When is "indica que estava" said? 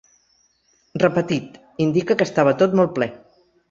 1.87-2.59